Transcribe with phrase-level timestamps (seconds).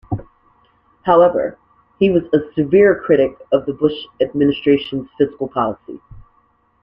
[1.03, 1.59] However,
[1.99, 5.99] he was a severe critic of the Bush Administration's fiscal policy.